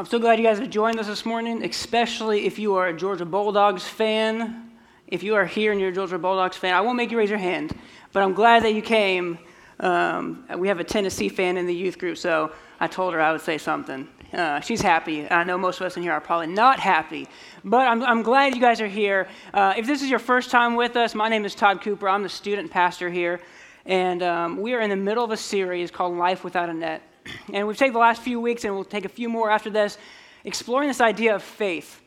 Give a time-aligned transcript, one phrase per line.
[0.00, 2.96] I'm so glad you guys have joined us this morning, especially if you are a
[2.96, 4.70] Georgia Bulldogs fan.
[5.06, 7.28] If you are here and you're a Georgia Bulldogs fan, I won't make you raise
[7.28, 7.78] your hand,
[8.14, 9.38] but I'm glad that you came.
[9.78, 12.50] Um, we have a Tennessee fan in the youth group, so
[12.80, 14.08] I told her I would say something.
[14.32, 15.30] Uh, she's happy.
[15.30, 17.28] I know most of us in here are probably not happy,
[17.62, 19.28] but I'm, I'm glad you guys are here.
[19.52, 22.08] Uh, if this is your first time with us, my name is Todd Cooper.
[22.08, 23.38] I'm the student pastor here,
[23.84, 27.02] and um, we are in the middle of a series called Life Without a Net.
[27.52, 29.98] And we've taken the last few weeks, and we'll take a few more after this,
[30.44, 32.00] exploring this idea of faith.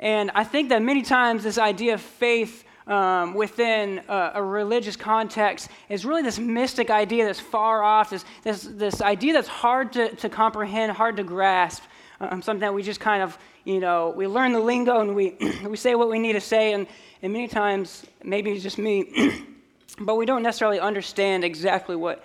[0.00, 4.96] And I think that many times this idea of faith um, within a, a, religious
[4.96, 9.92] context is really this mystic idea that's far off, this, this, this idea that's hard
[9.92, 11.82] to, to comprehend, hard to grasp,
[12.20, 15.36] um, something that we just kind of, you know, we learn the lingo and we,
[15.68, 16.86] we say what we need to say, and,
[17.22, 19.36] and many times, maybe it's just me,
[20.00, 22.24] but we don't necessarily understand exactly what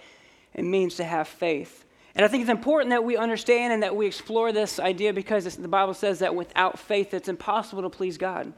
[0.54, 1.84] it means to have faith.
[2.16, 5.56] And I think it's important that we understand and that we explore this idea because
[5.56, 8.54] the Bible says that without faith, it's impossible to please God.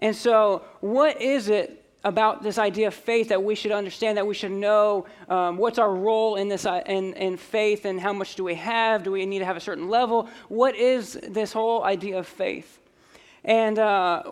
[0.00, 4.26] And so, what is it about this idea of faith that we should understand, that
[4.26, 8.12] we should know um, what's our role in this uh, in, in faith and how
[8.12, 9.04] much do we have?
[9.04, 10.28] Do we need to have a certain level?
[10.48, 12.80] What is this whole idea of faith?
[13.44, 14.22] And uh,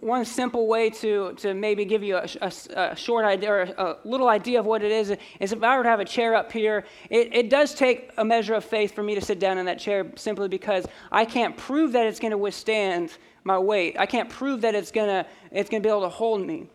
[0.00, 3.96] one simple way to, to maybe give you a, a, a, short idea or a
[4.04, 6.50] little idea of what it is is if I were to have a chair up
[6.50, 9.66] here, it, it does take a measure of faith for me to sit down in
[9.66, 13.96] that chair simply because I can't prove that it's going to withstand my weight.
[13.98, 16.68] I can't prove that it's going to it's going to be able to hold me.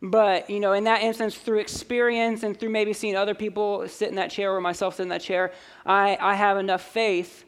[0.00, 4.08] But, you know, in that instance, through experience and through maybe seeing other people sit
[4.08, 5.52] in that chair or myself sit in that chair,
[5.84, 7.44] I, I have enough faith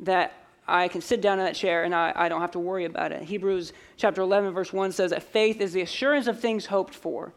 [0.00, 2.84] that I can sit down in that chair and I, I don't have to worry
[2.84, 3.22] about it.
[3.22, 7.32] Hebrews chapter 11, verse 1 says that faith is the assurance of things hoped for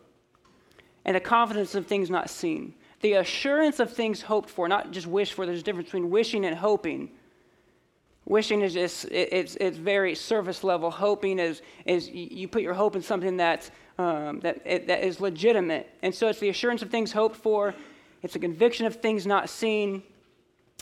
[1.05, 2.73] and the confidence of things not seen.
[3.01, 5.45] The assurance of things hoped for, not just wish for.
[5.45, 7.11] There's a difference between wishing and hoping.
[8.25, 10.91] Wishing is just, it, it's, it's very surface level.
[10.91, 15.21] Hoping is, is you put your hope in something that's, um, that, it, that is
[15.21, 15.89] legitimate.
[16.01, 17.73] And so it's the assurance of things hoped for,
[18.21, 20.03] it's a conviction of things not seen.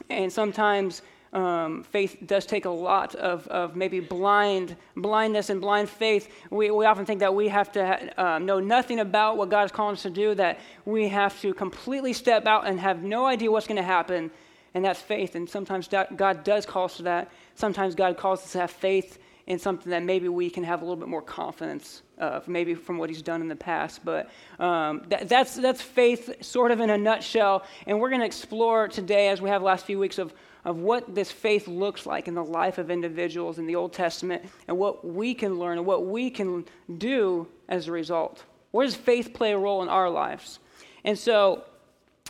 [0.10, 5.90] And sometimes um, faith does take a lot of, of maybe blind blindness and blind
[5.90, 6.30] faith.
[6.50, 9.72] We, we often think that we have to um, know nothing about what God is
[9.72, 13.52] calling us to do, that we have to completely step out and have no idea
[13.52, 14.32] what's going to happen,
[14.74, 15.36] and that's faith.
[15.36, 17.32] And sometimes God does call us to that.
[17.56, 20.86] Sometimes God calls us to have faith in something that maybe we can have a
[20.86, 24.04] little bit more confidence of, maybe from what He's done in the past.
[24.04, 27.64] But um, that, that's, that's faith sort of in a nutshell.
[27.86, 30.34] And we're going to explore today, as we have the last few weeks, of
[30.68, 34.44] of what this faith looks like in the life of individuals in the Old Testament
[34.68, 36.66] and what we can learn and what we can
[36.98, 38.44] do as a result.
[38.72, 40.60] Where does faith play a role in our lives?
[41.06, 41.64] And so,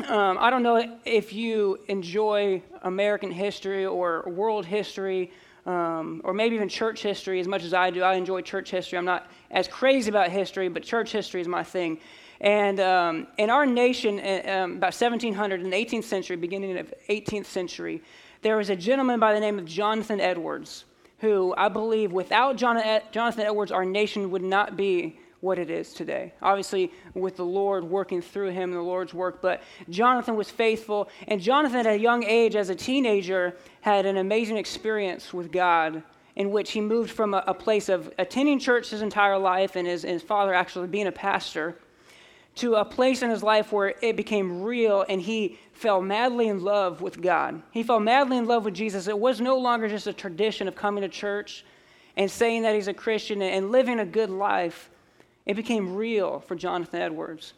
[0.07, 5.31] um, I don't know if you enjoy American history or world history.
[5.65, 8.01] Um, or maybe even church history as much as I do.
[8.01, 8.97] I enjoy church history.
[8.97, 11.99] I'm not as crazy about history, but church history is my thing.
[12.39, 16.93] And um, in our nation, uh, um, about 1700, in the 18th century, beginning of
[17.09, 18.01] 18th century,
[18.47, 20.85] there was a gentleman by the name of Jonathan Edwards,
[21.19, 26.31] who I believe without Jonathan Edwards, our nation would not be what it is today.
[26.41, 31.09] Obviously, with the Lord working through him and the Lord's work, but Jonathan was faithful.
[31.27, 36.01] And Jonathan, at a young age, as a teenager, had an amazing experience with God
[36.37, 39.85] in which he moved from a, a place of attending church his entire life and
[39.85, 41.77] his, his father actually being a pastor
[42.57, 46.63] to a place in his life where it became real and he fell madly in
[46.63, 47.61] love with God.
[47.71, 49.07] He fell madly in love with Jesus.
[49.07, 51.63] It was no longer just a tradition of coming to church
[52.15, 54.89] and saying that he's a Christian and living a good life.
[55.45, 57.53] It became real for Jonathan Edwards.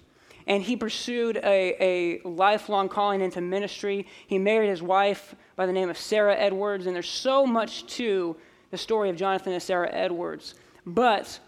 [0.47, 4.05] And he pursued a, a lifelong calling into ministry.
[4.27, 6.87] He married his wife by the name of Sarah Edwards.
[6.87, 8.35] And there's so much to
[8.71, 10.55] the story of Jonathan and Sarah Edwards.
[10.85, 11.39] But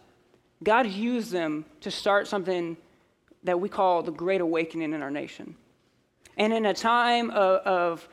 [0.64, 2.78] God used them to start something
[3.44, 5.56] that we call the Great Awakening in our nation.
[6.38, 8.10] And in a time of, of,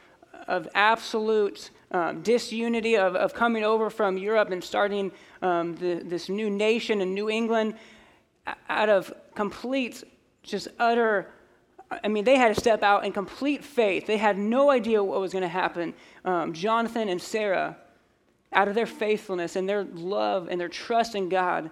[0.47, 6.29] of absolute um, disunity, of, of coming over from Europe and starting um, the, this
[6.29, 7.75] new nation in New England,
[8.69, 10.03] out of complete,
[10.43, 11.29] just utter
[11.91, 14.07] I mean, they had to step out in complete faith.
[14.07, 15.95] They had no idea what was going to happen.
[16.25, 17.77] Um, Jonathan and Sarah,
[18.53, 21.71] out of their faithfulness and their love and their trust in God,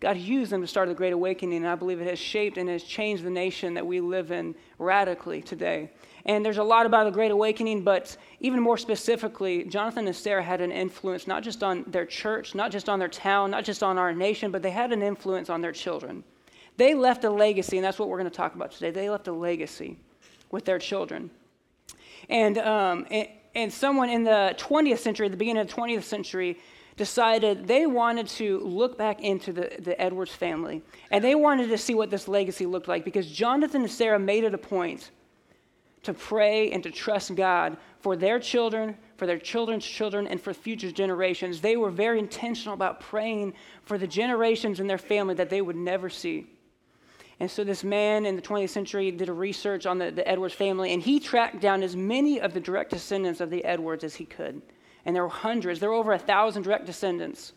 [0.00, 2.68] God used them to start the Great Awakening, and I believe it has shaped and
[2.68, 5.90] has changed the nation that we live in radically today.
[6.26, 10.42] And there's a lot about the Great Awakening, but even more specifically, Jonathan and Sarah
[10.42, 13.82] had an influence not just on their church, not just on their town, not just
[13.82, 16.24] on our nation, but they had an influence on their children.
[16.76, 18.90] They left a legacy, and that's what we're going to talk about today.
[18.90, 19.98] They left a legacy
[20.50, 21.30] with their children.
[22.28, 23.06] And, um,
[23.54, 26.58] and someone in the 20th century, the beginning of the 20th century,
[26.96, 31.78] decided they wanted to look back into the, the Edwards family and they wanted to
[31.78, 35.10] see what this legacy looked like because Jonathan and Sarah made it a point
[36.04, 40.52] to pray and to trust God for their children, for their children's children, and for
[40.52, 41.60] future generations.
[41.60, 45.76] They were very intentional about praying for the generations in their family that they would
[45.76, 46.46] never see.
[47.40, 50.54] And so this man in the 20th century did a research on the, the Edwards
[50.54, 54.14] family, and he tracked down as many of the direct descendants of the Edwards as
[54.14, 54.62] he could.
[55.04, 57.52] And there were hundreds, there were over a thousand direct descendants.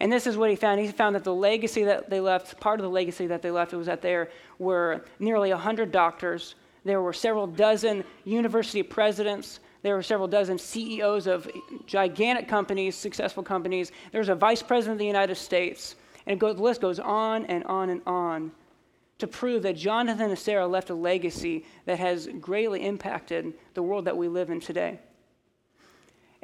[0.00, 0.80] And this is what he found.
[0.80, 3.72] He found that the legacy that they left, part of the legacy that they left,
[3.72, 10.02] was that there were nearly 100 doctors, there were several dozen university presidents, there were
[10.02, 11.48] several dozen CEOs of
[11.86, 13.92] gigantic companies, successful companies.
[14.12, 15.96] There was a vice president of the United States.
[16.26, 18.52] And goes, the list goes on and on and on
[19.18, 24.06] to prove that Jonathan and Sarah left a legacy that has greatly impacted the world
[24.06, 24.98] that we live in today.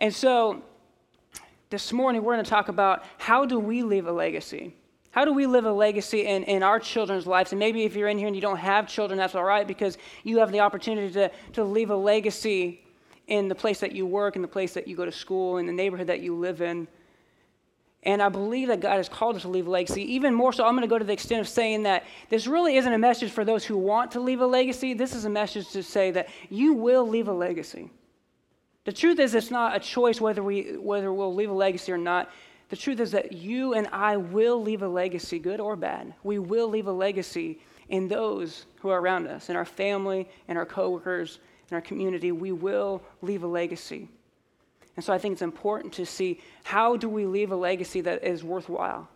[0.00, 0.62] And so
[1.68, 4.74] this morning we're going to talk about how do we leave a legacy?
[5.10, 7.52] How do we live a legacy in, in our children's lives?
[7.52, 9.98] And maybe if you're in here and you don't have children, that's all right because
[10.24, 12.80] you have the opportunity to, to leave a legacy
[13.26, 15.66] in the place that you work, in the place that you go to school, in
[15.66, 16.88] the neighborhood that you live in.
[18.02, 20.02] And I believe that God has called us to leave a legacy.
[20.14, 22.76] Even more so, I'm going to go to the extent of saying that this really
[22.76, 24.94] isn't a message for those who want to leave a legacy.
[24.94, 27.90] This is a message to say that you will leave a legacy.
[28.84, 31.98] The truth is, it's not a choice whether, we, whether we'll leave a legacy or
[31.98, 32.30] not.
[32.70, 36.14] The truth is that you and I will leave a legacy, good or bad.
[36.22, 40.56] We will leave a legacy in those who are around us, in our family, in
[40.56, 41.40] our coworkers,
[41.70, 42.32] in our community.
[42.32, 44.08] We will leave a legacy.
[44.96, 48.24] And so I think it's important to see how do we leave a legacy that
[48.24, 49.08] is worthwhile?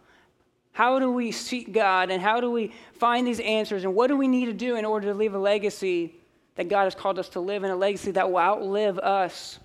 [0.72, 4.16] How do we seek God and how do we find these answers and what do
[4.16, 6.14] we need to do in order to leave a legacy
[6.56, 9.58] that God has called us to live in, a legacy that will outlive us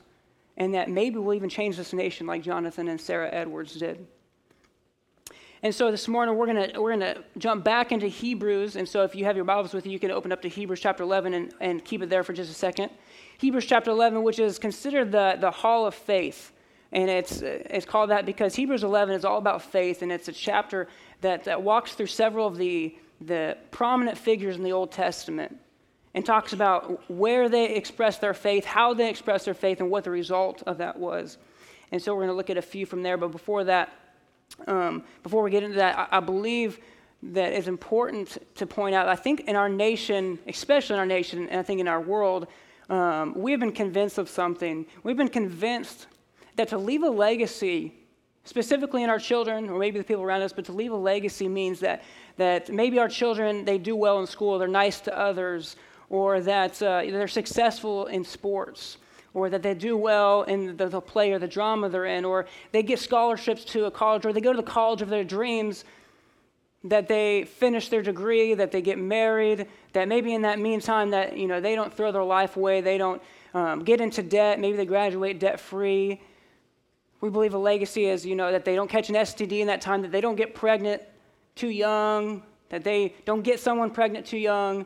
[0.58, 4.06] and that maybe will even change this nation like Jonathan and Sarah Edwards did.
[5.62, 8.76] And so this morning we're going we're gonna jump back into Hebrews.
[8.76, 10.80] And so if you have your Bibles with you, you can open up to Hebrews
[10.80, 12.92] chapter 11 and, and keep it there for just a second.
[13.40, 16.54] Hebrews chapter 11, which is considered the, the hall of faith.
[16.92, 20.32] And it's, it's called that because Hebrews 11 is all about faith, and it's a
[20.32, 20.88] chapter
[21.22, 25.60] that, that walks through several of the, the prominent figures in the Old Testament
[26.14, 30.04] and talks about where they expressed their faith, how they expressed their faith, and what
[30.04, 31.38] the result of that was.
[31.92, 33.18] And so we're going to look at a few from there.
[33.18, 33.92] But before that,
[34.68, 36.80] um, before we get into that, I, I believe
[37.22, 39.08] that it's important to point out.
[39.08, 42.48] I think in our nation, especially in our nation, and I think in our world,
[42.90, 44.86] um, we have been convinced of something.
[45.04, 46.08] We've been convinced
[46.56, 47.94] that to leave a legacy,
[48.46, 51.48] specifically in our children, or maybe the people around us, but to leave a legacy
[51.48, 52.04] means that,
[52.38, 55.76] that maybe our children, they do well in school, they're nice to others,
[56.10, 58.98] or that uh, they're successful in sports,
[59.34, 62.48] or that they do well in the, the play or the drama they're in, or
[62.72, 65.86] they get scholarships to a college, or they go to the college of their dreams
[66.86, 71.38] that they finish their degree, that they get married, that maybe in that meantime that
[71.38, 73.22] you know they don't throw their life away, they don't
[73.54, 76.22] um, get into debt, maybe they graduate debt free.
[77.22, 79.82] We believe a legacy is you know that they don't catch an STD in that
[79.82, 81.02] time, that they don't get pregnant
[81.56, 84.86] too young, that they don't get someone pregnant too young.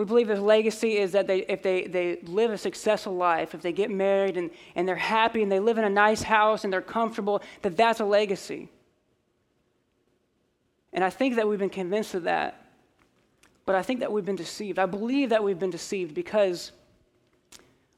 [0.00, 3.60] We believe a legacy is that they, if they, they live a successful life, if
[3.60, 6.72] they get married and, and they're happy and they live in a nice house and
[6.72, 8.70] they're comfortable, that that's a legacy.
[10.94, 12.64] And I think that we've been convinced of that,
[13.66, 14.78] but I think that we've been deceived.
[14.78, 16.72] I believe that we've been deceived because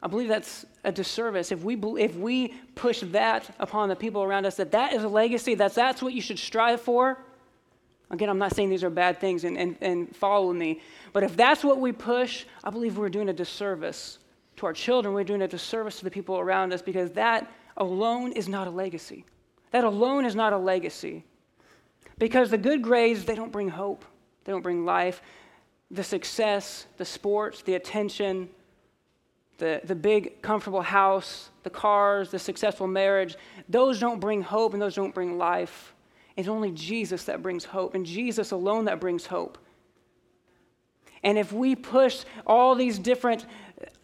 [0.03, 1.53] I believe that's a disservice.
[1.53, 5.09] If we, if we push that upon the people around us, that that is a
[5.09, 7.19] legacy, that that's what you should strive for.
[8.13, 10.83] Again, I'm not saying these are bad things and, and, and follow me,
[11.15, 14.19] but if that's what we push, I believe we're doing a disservice
[14.57, 15.15] to our children.
[15.15, 18.71] We're doing a disservice to the people around us because that alone is not a
[18.71, 19.25] legacy.
[19.71, 21.25] That alone is not a legacy.
[22.19, 24.05] Because the good grades, they don't bring hope,
[24.45, 25.23] they don't bring life.
[25.91, 28.51] The success, the sports, the attention,
[29.59, 33.37] the, the big, comfortable house, the cars, the successful marriage,
[33.69, 35.92] those don't bring hope and those don't bring life.
[36.37, 39.59] It's only Jesus that brings hope, and Jesus alone that brings hope.
[41.23, 43.47] And if we push all these different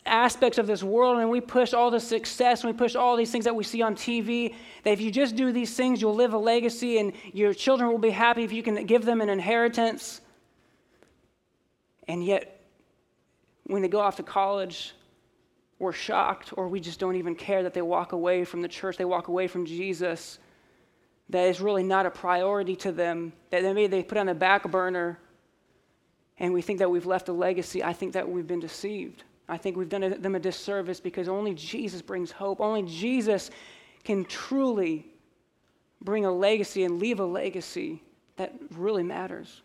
[0.07, 3.31] aspects of this world and we push all the success and we push all these
[3.31, 4.55] things that we see on TV,
[4.85, 7.99] that if you just do these things, you'll live a legacy and your children will
[7.99, 10.21] be happy if you can give them an inheritance.
[12.07, 12.65] And yet,
[13.65, 14.95] when they go off to college,
[15.79, 18.97] we're shocked or we just don't even care that they walk away from the church,
[18.97, 20.39] they walk away from Jesus,
[21.31, 24.71] that is really not a priority to them, that maybe they put on the back
[24.71, 25.19] burner
[26.39, 27.83] and we think that we've left a legacy.
[27.83, 29.25] I think that we've been deceived.
[29.49, 32.61] I think we've done them a disservice because only Jesus brings hope.
[32.61, 33.51] Only Jesus
[34.05, 35.07] can truly
[36.01, 38.03] bring a legacy and leave a legacy
[38.37, 39.63] that really matters.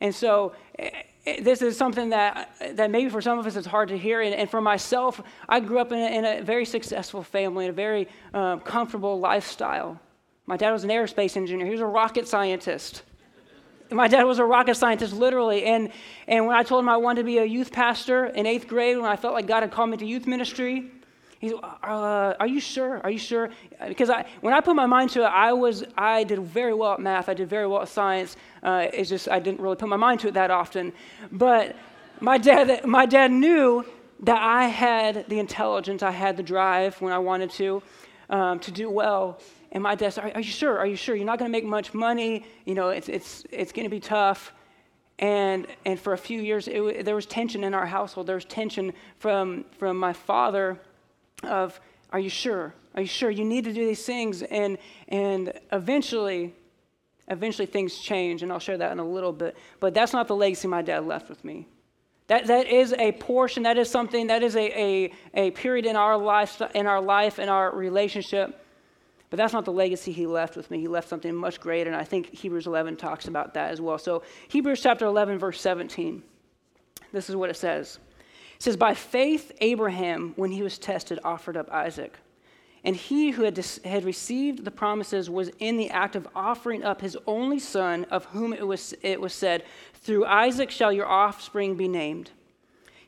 [0.00, 0.90] And so, eh,
[1.26, 4.20] eh, this is something that, that maybe for some of us it's hard to hear.
[4.20, 7.70] And, and for myself, I grew up in a, in a very successful family, in
[7.70, 10.00] a very uh, comfortable lifestyle.
[10.48, 13.02] My dad was an aerospace engineer, he was a rocket scientist.
[13.90, 15.64] My dad was a rocket scientist, literally.
[15.64, 15.90] And,
[16.26, 18.96] and when I told him I wanted to be a youth pastor in eighth grade,
[18.96, 20.90] when I felt like God had called me to youth ministry,
[21.38, 23.00] He's, uh, are you sure?
[23.04, 23.50] Are you sure?
[23.86, 26.94] Because I, when I put my mind to it, I was, I did very well
[26.94, 27.28] at math.
[27.28, 28.36] I did very well at science.
[28.62, 30.92] Uh, it's just I didn't really put my mind to it that often.
[31.30, 31.76] But
[32.20, 33.84] my dad, my dad knew
[34.20, 37.82] that I had the intelligence, I had the drive when I wanted to,
[38.30, 39.38] um, to do well.
[39.72, 40.78] And my dad said, are, are you sure?
[40.78, 41.14] Are you sure?
[41.14, 42.44] You're not going to make much money.
[42.64, 44.52] You know, it's, it's, it's going to be tough.
[45.18, 48.26] And, and for a few years, it, there was tension in our household.
[48.26, 50.78] There was tension from, from my father
[51.42, 52.74] of, are you sure?
[52.94, 53.30] Are you sure?
[53.30, 54.42] You need to do these things.
[54.42, 56.54] And, and eventually,
[57.28, 59.56] eventually things change, and I'll share that in a little bit.
[59.80, 61.66] But that's not the legacy my dad left with me.
[62.28, 65.96] That, that is a portion, that is something, that is a, a, a period in
[65.96, 68.64] our, life, in our life, in our relationship.
[69.30, 70.80] But that's not the legacy he left with me.
[70.80, 73.98] He left something much greater, and I think Hebrews 11 talks about that as well.
[73.98, 76.22] So, Hebrews chapter 11, verse 17,
[77.12, 77.98] this is what it says.
[78.56, 82.18] It says, By faith, Abraham, when he was tested, offered up Isaac.
[82.84, 86.82] And he who had, dis- had received the promises was in the act of offering
[86.82, 91.06] up his only son, of whom it was, it was said, Through Isaac shall your
[91.06, 92.30] offspring be named.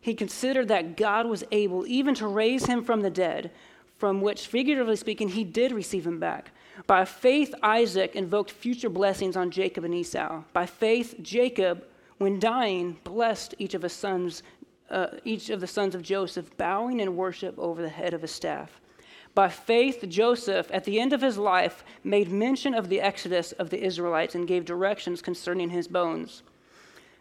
[0.01, 3.51] He considered that God was able even to raise him from the dead,
[4.01, 6.53] from which, figuratively speaking, he did receive him back.
[6.87, 10.43] By faith, Isaac invoked future blessings on Jacob and Esau.
[10.55, 11.85] By faith, Jacob,
[12.17, 14.43] when dying, blessed each of his sons
[14.91, 18.33] uh, each of the sons of Joseph, bowing in worship over the head of his
[18.33, 18.81] staff.
[19.37, 23.71] By faith, Joseph, at the end of his life, made mention of the exodus of
[23.71, 26.43] the Israelites and gave directions concerning his bones.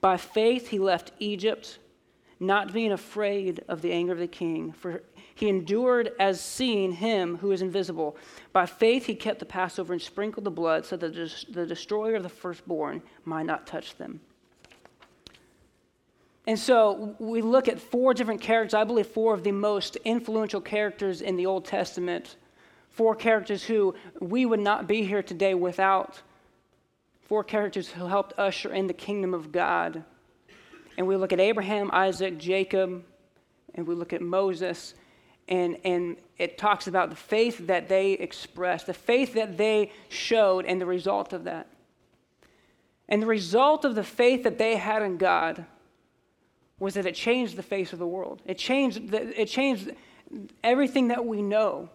[0.00, 1.78] By faith, he left Egypt,
[2.38, 5.02] not being afraid of the anger of the king, for
[5.34, 8.16] he endured as seeing him who is invisible.
[8.52, 11.14] By faith, he kept the Passover and sprinkled the blood so that
[11.50, 14.20] the destroyer of the firstborn might not touch them.
[16.46, 20.60] And so we look at four different characters, I believe four of the most influential
[20.60, 22.36] characters in the Old Testament,
[22.88, 26.22] four characters who we would not be here today without,
[27.30, 30.02] four characters who helped usher in the kingdom of God.
[30.98, 33.04] And we look at Abraham, Isaac, Jacob,
[33.76, 34.94] and we look at Moses,
[35.46, 40.64] and, and it talks about the faith that they expressed, the faith that they showed,
[40.64, 41.68] and the result of that.
[43.08, 45.64] And the result of the faith that they had in God
[46.80, 48.42] was that it changed the face of the world.
[48.44, 49.92] It changed, the, it changed
[50.64, 51.90] everything that we know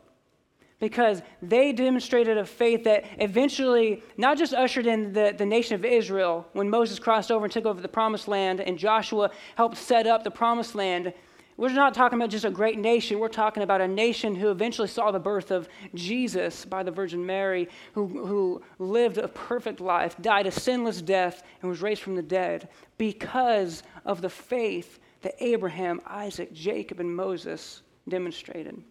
[0.80, 5.86] because they demonstrated a faith that eventually not just ushered in the, the nation of
[5.86, 10.06] Israel when Moses crossed over and took over the promised land and Joshua helped set
[10.06, 11.14] up the promised land
[11.58, 13.18] we're not talking about just a great nation.
[13.18, 17.26] We're talking about a nation who eventually saw the birth of Jesus by the Virgin
[17.26, 22.16] Mary, who, who lived a perfect life, died a sinless death, and was raised from
[22.16, 22.68] the dead
[22.98, 28.84] because of the faith that Abraham, Isaac, Jacob, and Moses demonstrated.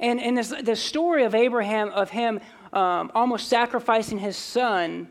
[0.00, 2.40] And in this, the story of Abraham, of him
[2.72, 5.08] um, almost sacrificing his son,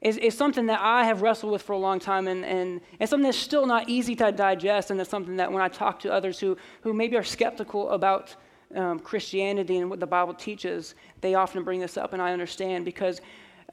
[0.00, 3.10] is, is something that I have wrestled with for a long time, and, and it's
[3.10, 6.12] something that's still not easy to digest, and it's something that when I talk to
[6.12, 8.34] others who, who maybe are skeptical about
[8.74, 12.86] um, Christianity and what the Bible teaches, they often bring this up, and I understand
[12.86, 13.20] because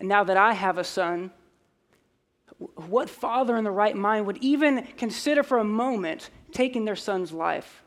[0.01, 1.31] now that I have a son,
[2.87, 7.31] what father in the right mind would even consider for a moment taking their son's
[7.31, 7.83] life?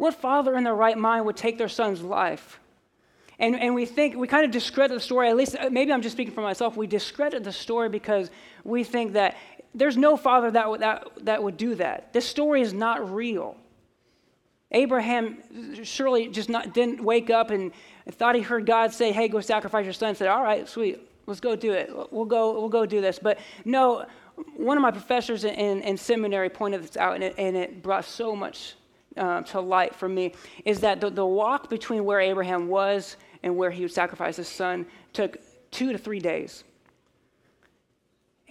[0.00, 2.58] What father in their right mind would take their son's life?
[3.38, 6.00] And, and we think, we kind of discredit the story, at least uh, maybe I'm
[6.00, 6.74] just speaking for myself.
[6.74, 8.30] We discredit the story because
[8.64, 9.36] we think that
[9.74, 12.14] there's no father that, would, that, that would do that.
[12.14, 13.58] This story is not real.
[14.70, 15.36] Abraham
[15.84, 17.70] surely just not, didn't wake up and
[18.10, 20.14] thought he heard God say, hey, go sacrifice your son.
[20.14, 21.90] Said, all right, sweet, let's go do it.
[22.10, 23.18] We'll go, we'll go do this.
[23.18, 24.06] But no,
[24.56, 28.06] one of my professors in, in seminary pointed this out, and it, and it brought
[28.06, 28.76] so much
[29.16, 33.56] uh, to light for me, is that the, the walk between where Abraham was and
[33.56, 35.38] where he would sacrifice his son took
[35.70, 36.64] two to three days.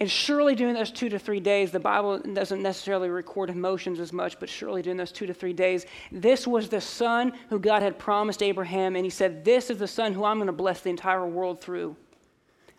[0.00, 4.14] And surely during those two to three days, the Bible doesn't necessarily record emotions as
[4.14, 7.82] much, but surely during those two to three days, this was the son who God
[7.82, 10.80] had promised Abraham, and he said, This is the son who I'm going to bless
[10.80, 11.96] the entire world through.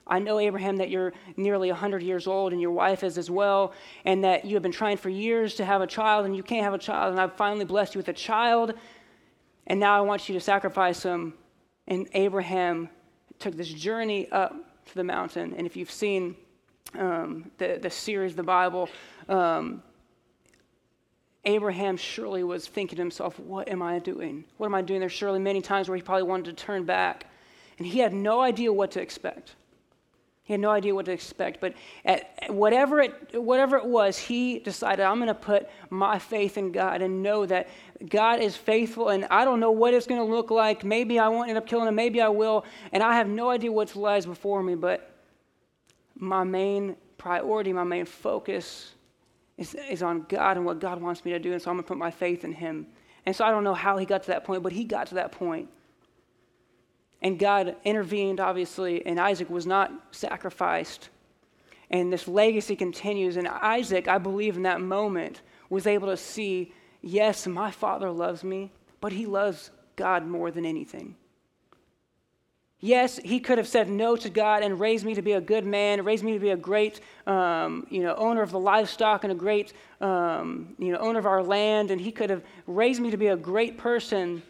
[0.07, 3.73] I know, Abraham, that you're nearly 100 years old and your wife is as well,
[4.03, 6.63] and that you have been trying for years to have a child and you can't
[6.63, 8.73] have a child, and I've finally blessed you with a child,
[9.67, 11.33] and now I want you to sacrifice him.
[11.87, 12.89] And Abraham
[13.39, 14.55] took this journey up
[14.87, 15.53] to the mountain.
[15.57, 16.35] And if you've seen
[16.97, 18.89] um, the, the series, the Bible,
[19.29, 19.81] um,
[21.45, 24.45] Abraham surely was thinking to himself, What am I doing?
[24.57, 24.99] What am I doing?
[24.99, 27.25] There's surely many times where he probably wanted to turn back.
[27.77, 29.55] And he had no idea what to expect.
[30.43, 31.61] He had no idea what to expect.
[31.61, 36.57] But at whatever it, whatever it was, he decided, I'm going to put my faith
[36.57, 37.69] in God and know that
[38.09, 39.09] God is faithful.
[39.09, 40.83] And I don't know what it's going to look like.
[40.83, 41.95] Maybe I won't end up killing him.
[41.95, 42.65] Maybe I will.
[42.91, 44.75] And I have no idea what lies before me.
[44.75, 45.11] But
[46.15, 48.95] my main priority, my main focus
[49.57, 51.53] is, is on God and what God wants me to do.
[51.53, 52.87] And so I'm going to put my faith in Him.
[53.25, 55.15] And so I don't know how he got to that point, but he got to
[55.15, 55.69] that point.
[57.21, 61.09] And God intervened, obviously, and Isaac was not sacrificed.
[61.89, 63.37] And this legacy continues.
[63.37, 68.43] And Isaac, I believe, in that moment, was able to see yes, my father loves
[68.43, 71.15] me, but he loves God more than anything.
[72.83, 75.65] Yes, he could have said no to God and raised me to be a good
[75.65, 79.31] man, raised me to be a great, um, you know, owner of the livestock and
[79.31, 83.11] a great, um, you know, owner of our land, and he could have raised me
[83.11, 84.41] to be a great person.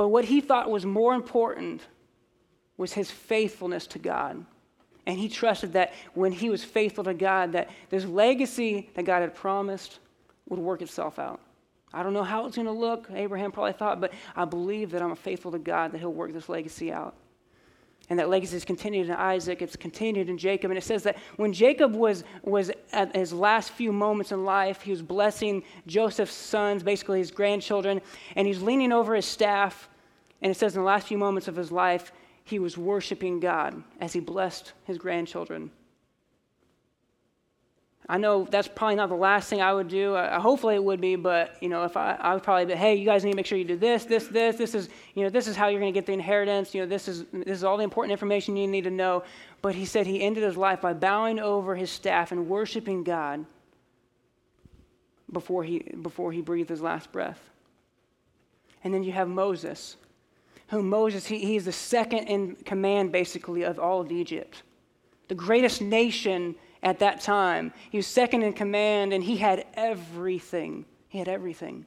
[0.00, 1.82] But what he thought was more important
[2.78, 4.42] was his faithfulness to God.
[5.04, 9.20] And he trusted that when he was faithful to God, that this legacy that God
[9.20, 9.98] had promised
[10.48, 11.38] would work itself out.
[11.92, 15.02] I don't know how it's going to look, Abraham probably thought, but I believe that
[15.02, 17.14] I'm faithful to God, that he'll work this legacy out.
[18.08, 20.70] And that legacy is continued in Isaac, it's continued in Jacob.
[20.70, 24.80] And it says that when Jacob was, was at his last few moments in life,
[24.80, 28.00] he was blessing Joseph's sons, basically his grandchildren,
[28.34, 29.89] and he's leaning over his staff.
[30.42, 32.12] And it says in the last few moments of his life,
[32.44, 35.70] he was worshiping God as he blessed his grandchildren.
[38.10, 40.16] I know that's probably not the last thing I would do.
[40.16, 42.96] Uh, hopefully it would be, but you know, if I, I would probably be, hey,
[42.96, 44.56] you guys need to make sure you do this, this, this.
[44.56, 46.74] This is, you know, this is how you're going to get the inheritance.
[46.74, 49.22] You know, this is this is all the important information you need to know.
[49.62, 53.46] But he said he ended his life by bowing over his staff and worshiping God
[55.30, 57.38] before he before he breathed his last breath.
[58.82, 59.96] And then you have Moses,
[60.70, 64.62] who Moses he, he's the second in command basically of all of Egypt,
[65.28, 67.72] the greatest nation at that time.
[67.90, 70.86] He was second in command, and he had everything.
[71.08, 71.86] He had everything.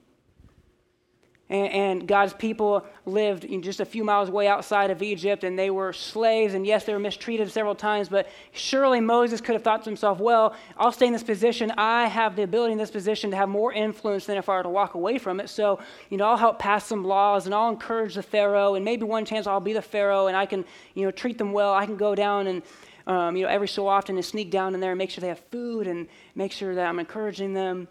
[1.54, 5.70] And, and God's people lived just a few miles away outside of Egypt, and they
[5.70, 6.56] were slaves.
[6.56, 10.20] And yes, they were mistreated several times, but surely Moses could have thought to himself,
[10.20, 11.72] well, I'll stay in this position.
[11.78, 14.64] I have the ability in this position to have more influence than if I were
[14.64, 15.48] to walk away from it.
[15.48, 19.04] So, you know, I'll help pass some laws, and I'll encourage the Pharaoh, and maybe
[19.04, 21.72] one chance I'll be the Pharaoh, and I can, you know, treat them well.
[21.72, 22.64] I can go down and
[23.06, 25.28] um, you know, every so often and sneak down in there and make sure they
[25.28, 27.90] have food and make sure that I'm encouraging them.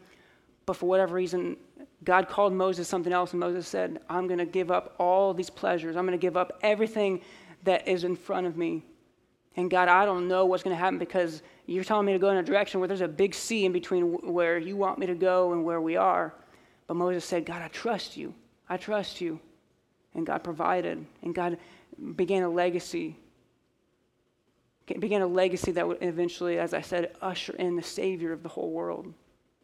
[0.64, 1.58] But for whatever reason,
[2.04, 5.50] God called Moses something else, and Moses said, I'm going to give up all these
[5.50, 5.96] pleasures.
[5.96, 7.20] I'm going to give up everything
[7.64, 8.84] that is in front of me.
[9.56, 12.30] And God, I don't know what's going to happen because you're telling me to go
[12.30, 15.14] in a direction where there's a big sea in between where you want me to
[15.14, 16.34] go and where we are.
[16.86, 18.34] But Moses said, God, I trust you.
[18.68, 19.38] I trust you.
[20.14, 21.04] And God provided.
[21.22, 21.58] And God
[22.16, 23.16] began a legacy
[24.98, 28.48] began a legacy that would eventually, as I said, usher in the Savior of the
[28.48, 29.12] whole world.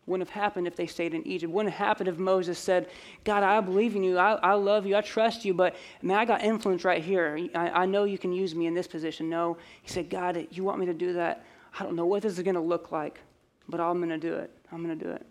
[0.08, 1.52] Wouldn't have happened if they stayed in Egypt.
[1.52, 2.88] Wouldn't have happened if Moses said,
[3.24, 4.18] God, I believe in you.
[4.18, 4.96] I, I love you.
[4.96, 5.52] I trust you.
[5.52, 7.38] But, man, I got influence right here.
[7.54, 9.28] I, I know you can use me in this position.
[9.28, 9.58] No.
[9.82, 11.44] He said, God, you want me to do that?
[11.78, 13.20] I don't know what this is going to look like,
[13.68, 14.50] but I'm going to do it.
[14.72, 15.26] I'm going to do it.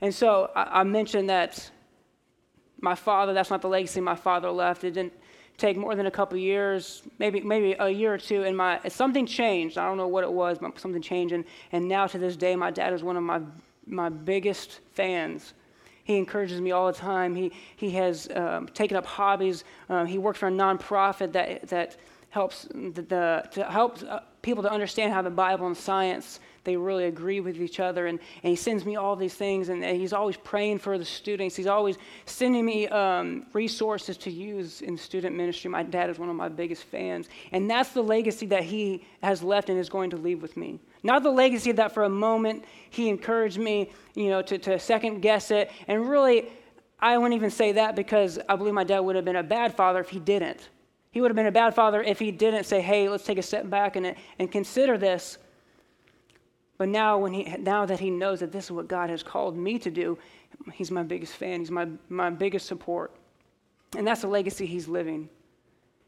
[0.00, 1.70] And so I, I mentioned that
[2.80, 4.84] my father, that's not the legacy my father left.
[4.84, 5.12] It didn't
[5.58, 9.26] take more than a couple years, maybe maybe a year or two, and my something
[9.26, 9.78] changed.
[9.78, 12.56] I don't know what it was, but something changed, and, and now to this day,
[12.56, 13.40] my dad is one of my
[13.86, 15.54] my biggest fans.
[16.04, 17.34] He encourages me all the time.
[17.34, 19.64] He he has um, taken up hobbies.
[19.88, 21.96] Um, he works for a nonprofit that that
[22.30, 26.76] helps the, the to help uh, people to understand how the Bible and science they
[26.76, 28.06] really agree with each other.
[28.08, 31.04] And, and he sends me all these things, and, and he's always praying for the
[31.04, 31.56] students.
[31.56, 35.70] He's always sending me um, resources to use in student ministry.
[35.70, 37.30] My dad is one of my biggest fans.
[37.52, 40.78] And that's the legacy that he has left and is going to leave with me.
[41.02, 45.20] Not the legacy that for a moment he encouraged me, you know, to, to second
[45.20, 45.70] guess it.
[45.88, 46.50] And really,
[47.00, 49.76] I wouldn't even say that because I believe my dad would have been a bad
[49.76, 50.68] father if he didn't.
[51.12, 53.42] He would have been a bad father if he didn't say, hey, let's take a
[53.42, 55.38] step back and, and consider this.
[56.78, 59.56] But now, when he, now that he knows that this is what God has called
[59.56, 60.18] me to do,
[60.72, 61.60] he's my biggest fan.
[61.60, 63.14] He's my, my biggest support.
[63.96, 65.28] And that's the legacy he's living.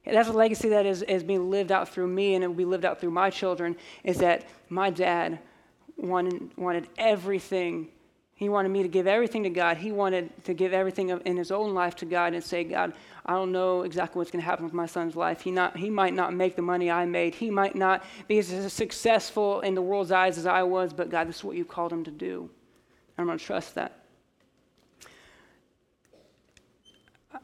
[0.04, 2.64] That's a legacy that is, is being lived out through me and it will be
[2.64, 5.38] lived out through my children is that my dad
[5.96, 7.88] wanted, wanted everything
[8.38, 9.78] he wanted me to give everything to God.
[9.78, 12.92] He wanted to give everything in his own life to God and say, God,
[13.26, 15.40] I don't know exactly what's going to happen with my son's life.
[15.40, 17.34] He, not, he might not make the money I made.
[17.34, 21.28] He might not be as successful in the world's eyes as I was, but God,
[21.28, 22.48] this is what you called him to do.
[23.18, 24.04] I'm going to trust that.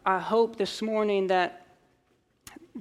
[0.06, 1.63] I hope this morning that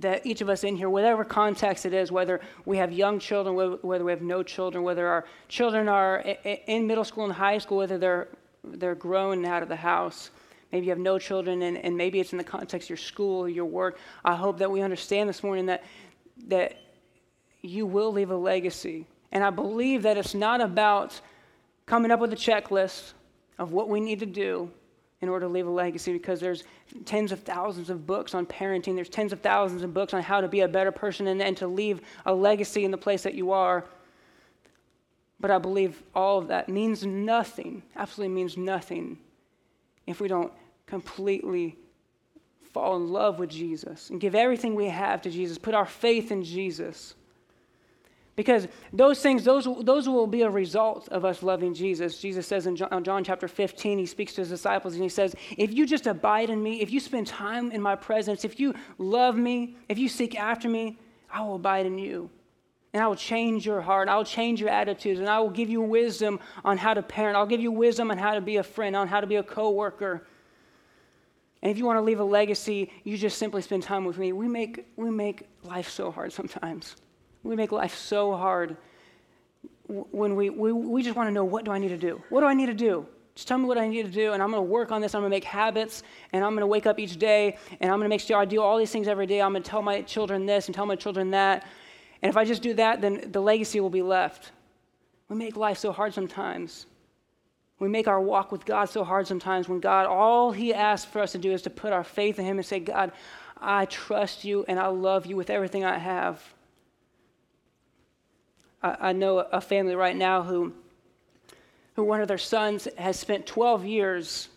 [0.04, 3.78] that each of us in here, whatever context it is, whether we have young children,
[3.82, 7.78] whether we have no children, whether our children are in middle school and high school,
[7.78, 8.28] whether they're,
[8.64, 10.30] they're grown out of the house,
[10.72, 13.50] maybe you have no children, and, and maybe it's in the context of your school,
[13.50, 13.98] your work.
[14.24, 15.84] I hope that we understand this morning that,
[16.48, 16.78] that
[17.62, 19.06] you will leave a legacy.
[19.32, 21.20] And I believe that it's not about
[21.86, 23.14] coming up with a checklist
[23.58, 24.72] of what we need to do
[25.24, 26.66] in order to leave a legacy because there's
[27.06, 30.42] tens of thousands of books on parenting, there's tens of thousands of books on how
[30.42, 33.34] to be a better person and, and to leave a legacy in the place that
[33.34, 33.86] you are.
[35.40, 39.18] But I believe all of that means nothing, absolutely means nothing,
[40.06, 40.52] if we don't
[40.86, 41.78] completely
[42.74, 46.32] fall in love with Jesus and give everything we have to Jesus, put our faith
[46.32, 47.16] in Jesus.
[48.36, 52.18] Because those things, those, those will be a result of us loving Jesus.
[52.18, 55.10] Jesus says in John, uh, John, chapter 15, he speaks to his disciples and he
[55.10, 58.60] says, If you just abide in me, if you spend time in my presence, if
[58.60, 60.98] you love me, if you seek after me,
[61.32, 62.30] I will abide in you.
[62.94, 64.08] And I will change your heart.
[64.08, 65.20] I will change your attitudes.
[65.20, 67.38] And I will give you wisdom on how to parent.
[67.38, 69.44] I'll give you wisdom on how to be a friend, on how to be a
[69.44, 70.26] coworker.
[71.62, 74.34] And if you want to leave a legacy, you just simply spend time with me.
[74.34, 76.96] We make, we make life so hard sometimes.
[77.44, 78.78] We make life so hard
[79.88, 82.22] when we, we, we just want to know what do I need to do?
[82.30, 83.06] What do I need to do?
[83.36, 85.16] Just tell me what I need to do, and I'm going to work on this.
[85.16, 87.98] I'm going to make habits, and I'm going to wake up each day, and I'm
[87.98, 89.42] going to make sure I do all these things every day.
[89.42, 91.66] I'm going to tell my children this and tell my children that.
[92.22, 94.52] And if I just do that, then the legacy will be left.
[95.30, 96.86] We make life so hard sometimes.
[97.80, 101.20] We make our walk with God so hard sometimes when God, all He asks for
[101.20, 103.12] us to do is to put our faith in Him and say, God,
[103.60, 106.53] I trust you and I love you with everything I have.
[108.84, 110.74] I, I know a family right now who,
[111.96, 114.50] who one of their sons has spent 12 years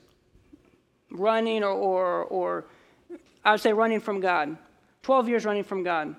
[1.10, 2.64] running or, or, or
[3.44, 4.56] I would say running from God.
[5.02, 6.16] 12 years running from God.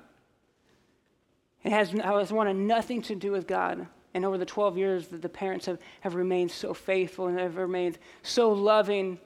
[1.63, 3.85] It has, has wanted nothing to do with God.
[4.13, 7.97] And over the 12 years, the, parents have, have remained so faithful and have remained
[8.23, 9.19] so loving.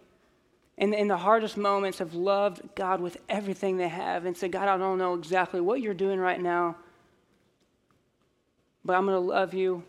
[0.78, 4.68] And in the hardest moments, have loved God with everything they have and said, God,
[4.68, 6.76] I don't know exactly what you're doing right now,
[8.84, 9.84] but I'm going to love you.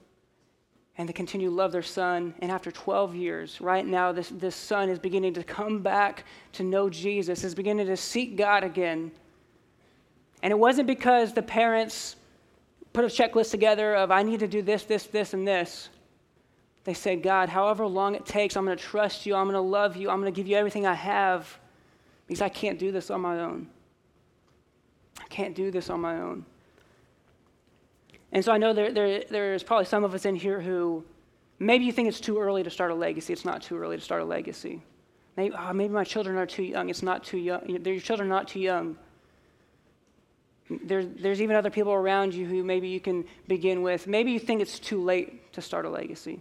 [0.98, 2.34] And to continue to love their son.
[2.40, 6.62] And after 12 years, right now, this, this son is beginning to come back to
[6.62, 9.10] know Jesus, is beginning to seek God again.
[10.42, 12.16] And it wasn't because the parents
[12.92, 15.88] put a checklist together of, I need to do this, this, this, and this.
[16.84, 19.34] They said, God, however long it takes, I'm going to trust you.
[19.34, 20.10] I'm going to love you.
[20.10, 21.58] I'm going to give you everything I have
[22.26, 23.68] because I can't do this on my own.
[25.20, 26.44] I can't do this on my own.
[28.32, 31.04] And so I know there, there, there's probably some of us in here who
[31.58, 33.32] maybe you think it's too early to start a legacy.
[33.32, 34.82] It's not too early to start a legacy.
[35.36, 36.88] Maybe, oh, maybe my children are too young.
[36.88, 37.68] It's not too young.
[37.68, 38.96] Your children are not too young.
[40.70, 44.06] There's, there's even other people around you who maybe you can begin with.
[44.06, 46.40] Maybe you think it's too late to start a legacy.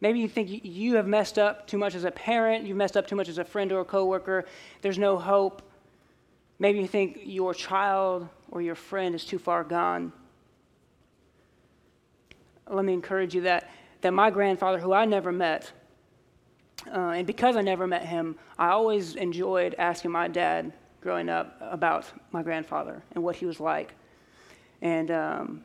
[0.00, 3.06] Maybe you think you have messed up too much as a parent, you've messed up
[3.06, 4.44] too much as a friend or a coworker,
[4.80, 5.62] there's no hope.
[6.58, 10.12] Maybe you think your child or your friend is too far gone
[12.70, 13.70] let me encourage you that,
[14.00, 15.72] that my grandfather, who I never met,
[16.86, 21.56] uh, and because I never met him, I always enjoyed asking my dad growing up
[21.60, 23.94] about my grandfather and what he was like.
[24.80, 25.62] And, um,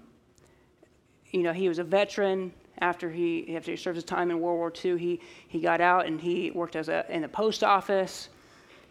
[1.32, 2.54] you know, he was a veteran.
[2.80, 6.06] After he, after he served his time in World War II, he, he got out
[6.06, 8.30] and he worked as a, in the post office.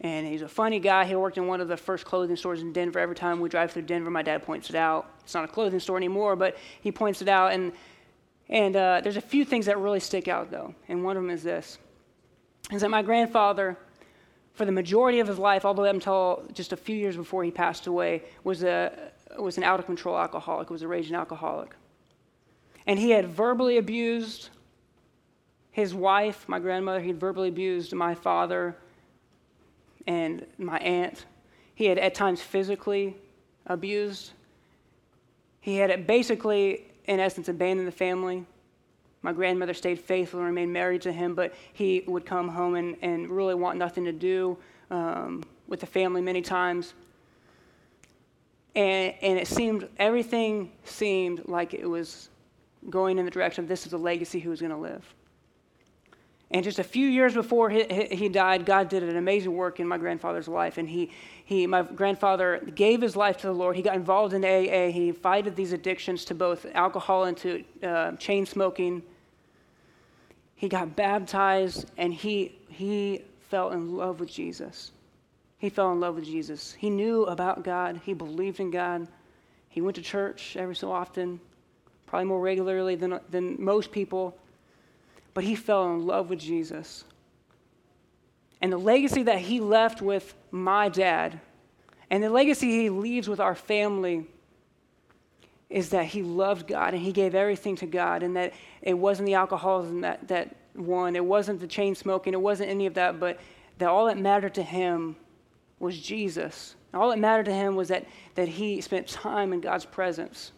[0.01, 1.05] And he's a funny guy.
[1.05, 2.99] He worked in one of the first clothing stores in Denver.
[2.99, 5.09] Every time we drive through Denver, my dad points it out.
[5.23, 7.53] It's not a clothing store anymore, but he points it out.
[7.53, 7.73] And
[8.49, 10.75] And uh, there's a few things that really stick out, though.
[10.89, 11.79] And one of them is this
[12.73, 13.77] is that my grandfather,
[14.55, 17.17] for the majority of his life, all the way up until just a few years
[17.17, 21.15] before he passed away, was, a, was an out of control alcoholic, was a raging
[21.15, 21.77] alcoholic.
[22.87, 24.51] And he had verbally abused
[25.71, 28.75] his wife, my grandmother, he had verbally abused my father
[30.07, 31.27] and my aunt.
[31.75, 33.15] He had at times physically
[33.67, 34.33] abused.
[35.61, 38.45] He had basically, in essence, abandoned the family.
[39.23, 42.97] My grandmother stayed faithful and remained married to him, but he would come home and,
[43.03, 44.57] and really want nothing to do
[44.91, 46.95] um, with the family many times.
[48.75, 52.29] And, and it seemed, everything seemed like it was
[52.91, 55.16] going in the direction of this is the legacy he was going to live.
[56.51, 59.89] And just a few years before he, he died, God did an amazing work in
[59.89, 60.79] my grandfather's life.
[60.79, 61.11] And he,
[61.45, 63.75] he, my grandfather gave his life to the Lord.
[63.75, 64.93] He got involved in AA.
[64.93, 69.03] He fighted these addictions to both alcohol and to uh, chain smoking.
[70.55, 74.93] He got baptized and he, he fell in love with Jesus.
[75.59, 76.75] He fell in love with Jesus.
[76.75, 79.09] He knew about God, he believed in God.
[79.69, 81.41] He went to church every so often,
[82.07, 84.39] probably more regularly than, than most people
[85.37, 87.05] but he fell in love with Jesus.
[88.63, 91.39] And the legacy that he left with my dad,
[92.09, 94.27] and the legacy he leaves with our family,
[95.69, 99.27] is that he loved God and he gave everything to God, and that it wasn't
[99.27, 103.21] the alcoholism that, that won, it wasn't the chain smoking, it wasn't any of that,
[103.21, 103.39] but
[103.77, 105.17] that all that mattered to him
[105.79, 106.77] was Jesus.
[106.95, 110.53] All that mattered to him was that, that he spent time in God's presence.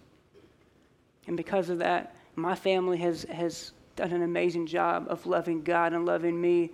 [1.26, 5.92] And because of that, my family has, has done an amazing job of loving God
[5.92, 6.70] and loving me.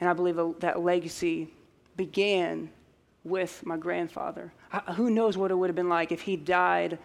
[0.00, 1.48] And I believe that legacy
[1.96, 2.70] began
[3.24, 4.52] with my grandfather.
[4.94, 6.98] Who knows what it would have been like if he died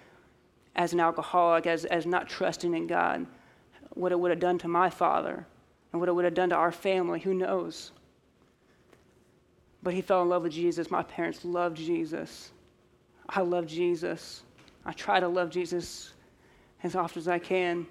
[0.76, 3.26] as an alcoholic, as, as not trusting in God,
[3.92, 5.46] what it would have done to my father
[5.92, 7.20] and what it would have done to our family.
[7.20, 7.92] Who knows?
[9.84, 10.92] But he fell in love with Jesus.
[10.92, 12.52] My parents loved Jesus.
[13.28, 14.44] I love Jesus.
[14.86, 16.14] I try to love Jesus
[16.84, 17.88] as often as I can.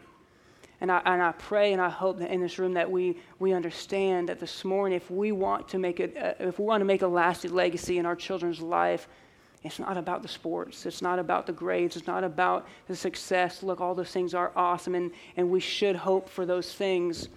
[0.80, 3.52] And I, and I pray and I hope that in this room that we, we
[3.52, 6.86] understand that this morning, if we want to make it, uh, if we want to
[6.86, 9.06] make a lasting legacy in our children's life,
[9.62, 10.86] it's not about the sports.
[10.86, 11.96] It's not about the grades.
[11.96, 13.62] It's not about the success.
[13.62, 17.28] Look, all those things are awesome, and, and we should hope for those things.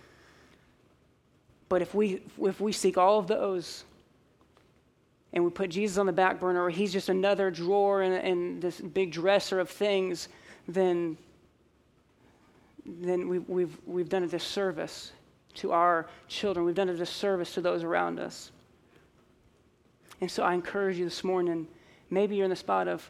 [1.68, 3.84] But if we, if we seek all of those
[5.34, 8.60] and we put Jesus on the back burner, or he's just another drawer in, in
[8.62, 10.30] this big dresser of things,
[10.68, 11.18] then
[12.86, 15.12] then we've, we've, we've done a disservice
[15.56, 16.66] to our children.
[16.66, 18.52] We've done a disservice to those around us.
[20.22, 21.68] And so I encourage you this morning,
[22.10, 23.10] maybe you're in the spot of,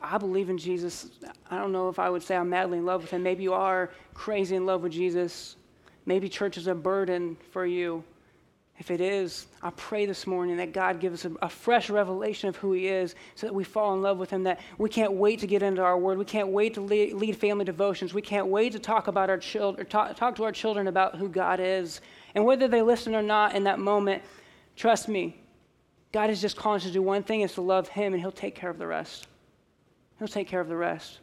[0.00, 1.10] I believe in Jesus.
[1.50, 3.22] I don't know if I would say I'm madly in love with him.
[3.22, 5.56] Maybe you are crazy in love with Jesus.
[6.06, 8.04] Maybe church is a burden for you.
[8.78, 12.48] If it is, I pray this morning that God gives us a, a, fresh revelation
[12.48, 15.12] of who He is so that we fall in love with Him, that we can't
[15.12, 16.18] wait to get into our Word.
[16.18, 18.12] We can't wait to lead, lead family devotions.
[18.12, 21.28] We can't wait to talk about our children, talk, talk to our children about who
[21.28, 22.00] God is.
[22.34, 24.24] And whether they listen or not in that moment,
[24.74, 25.40] trust me,
[26.10, 28.32] God is just calling us to do one thing, is to love Him, and He'll
[28.32, 29.28] take care of the rest.
[30.18, 31.20] He'll take care of the rest.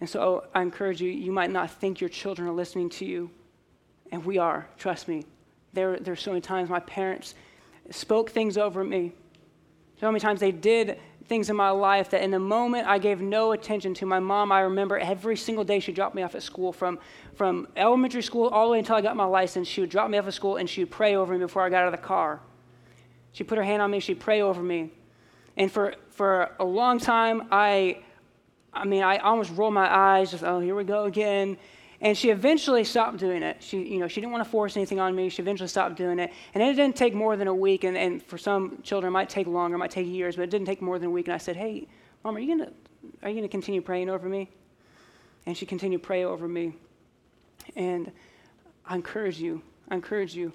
[0.00, 3.30] And so I encourage you, you might not think your children are listening to you,
[4.10, 5.26] and we are, trust me.
[5.72, 7.34] There, there's so many times my parents
[7.90, 9.12] spoke things over me.
[10.00, 13.20] So many times they did things in my life that in the moment I gave
[13.20, 14.06] no attention to.
[14.06, 16.98] My mom, I remember every single day she dropped me off at school from,
[17.34, 19.68] from elementary school all the way until I got my license.
[19.68, 21.70] She would drop me off at school and she would pray over me before I
[21.70, 22.40] got out of the car.
[23.32, 24.90] She'd put her hand on me, she'd pray over me.
[25.56, 28.02] And for, for a long time, I,
[28.72, 31.56] I mean, I almost rolled my eyes, just, oh, here we go again.
[32.02, 33.62] And she eventually stopped doing it.
[33.62, 35.28] She, you know, she didn't want to force anything on me.
[35.28, 36.32] She eventually stopped doing it.
[36.52, 37.84] And it didn't take more than a week.
[37.84, 40.50] And, and for some children, it might take longer, it might take years, but it
[40.50, 41.28] didn't take more than a week.
[41.28, 41.86] And I said, hey,
[42.24, 42.74] Mom, are you going to
[43.22, 44.50] are you going to continue praying over me?
[45.46, 46.74] And she continued to pray over me.
[47.74, 48.12] And
[48.86, 50.52] I encourage you, I encourage you,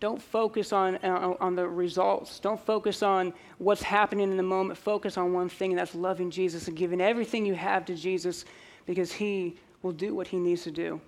[0.00, 2.40] don't focus on, uh, on the results.
[2.40, 4.78] Don't focus on what's happening in the moment.
[4.78, 8.46] Focus on one thing, and that's loving Jesus and giving everything you have to Jesus
[8.86, 11.00] because He will do what he needs to do.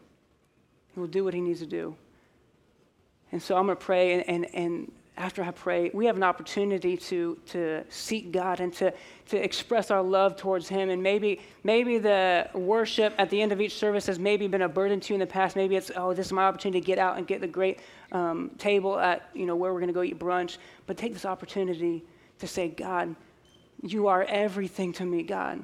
[0.94, 1.94] He will do what he needs to do.
[3.30, 6.22] And so I'm going to pray, and, and, and after I pray, we have an
[6.22, 8.92] opportunity to, to seek God and to,
[9.28, 10.88] to express our love towards Him.
[10.90, 14.68] And maybe, maybe the worship at the end of each service has maybe been a
[14.68, 15.54] burden to you in the past.
[15.54, 17.80] Maybe it's, oh, this is my opportunity to get out and get the great
[18.12, 20.56] um, table at, you know, where we're going to go eat brunch.
[20.86, 22.04] But take this opportunity
[22.38, 23.14] to say, God,
[23.82, 25.62] you are everything to me, God.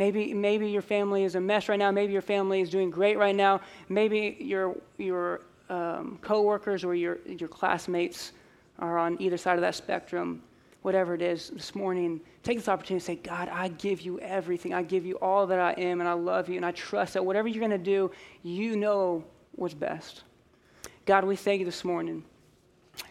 [0.00, 1.90] Maybe, maybe your family is a mess right now.
[1.90, 3.60] Maybe your family is doing great right now.
[3.90, 8.32] Maybe your, your um, coworkers or your, your classmates
[8.78, 10.42] are on either side of that spectrum.
[10.80, 14.72] Whatever it is, this morning, take this opportunity to say, God, I give you everything.
[14.72, 17.22] I give you all that I am, and I love you, and I trust that
[17.22, 18.10] whatever you're going to do,
[18.42, 20.22] you know what's best.
[21.04, 22.24] God, we thank you this morning.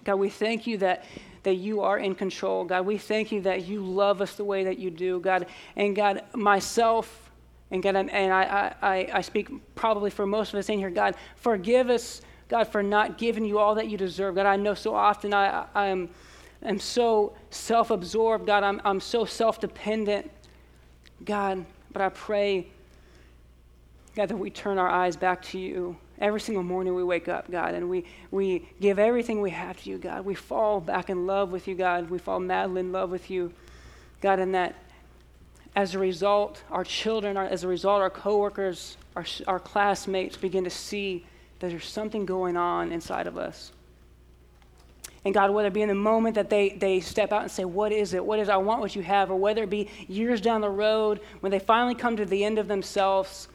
[0.06, 1.06] God, we thank you that,
[1.44, 2.66] that you are in control.
[2.66, 5.20] God, we thank you that you love us the way that you do.
[5.20, 7.32] God, and God, myself,
[7.72, 11.16] and God, and I, I, I speak probably for most of us in here, God,
[11.36, 14.36] forgive us, God, for not giving you all that you deserve.
[14.36, 16.10] God, I know so often I, I am,
[16.64, 18.48] am so self absorbed.
[18.48, 20.32] God, I'm, I'm so self dependent.
[21.24, 22.68] God, but I pray,
[24.16, 25.98] God, that we turn our eyes back to you.
[26.20, 29.90] Every single morning we wake up, God, and we, we give everything we have to
[29.90, 30.26] you, God.
[30.26, 32.10] We fall back in love with you, God.
[32.10, 33.54] We fall madly in love with you,
[34.22, 34.76] God, and that
[35.78, 40.66] as a result, our children, our, as a result, our coworkers, our, our classmates begin
[40.66, 41.26] to see
[41.60, 43.72] that there's something going on inside of us.
[45.24, 47.66] And God, whether it be in the moment that they, they step out and say,
[47.66, 48.26] What is it?
[48.26, 48.52] What is it?
[48.52, 51.60] I want what you have, or whether it be years down the road when they
[51.60, 53.48] finally come to the end of themselves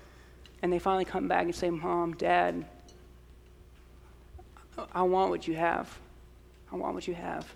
[0.64, 2.64] and they finally come back and say, Mom, Dad,
[4.94, 5.98] I want what you have.
[6.72, 7.46] I want what you have.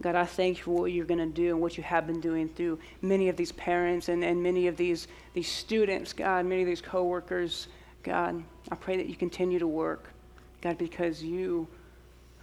[0.00, 2.20] God, I thank you for what you're going to do and what you have been
[2.20, 6.62] doing through many of these parents and, and many of these, these students, God, many
[6.62, 7.66] of these coworkers.
[8.04, 8.40] God,
[8.70, 10.12] I pray that you continue to work,
[10.60, 11.66] God, because you,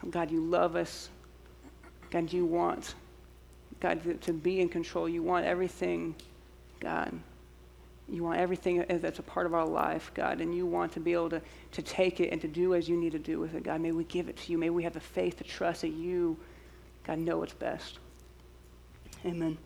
[0.10, 1.10] God, you love us.
[2.12, 2.96] God, you want,
[3.80, 5.08] God, to, to be in control.
[5.08, 6.16] You want everything,
[6.82, 7.18] God.
[8.10, 11.14] You want everything that's a part of our life, God, and you want to be
[11.14, 13.64] able to, to take it and to do as you need to do with it,
[13.64, 13.82] God.
[13.82, 14.58] May we give it to you.
[14.58, 16.38] May we have the faith to trust that you,
[17.06, 18.00] God, know what's best.
[19.26, 19.58] Amen.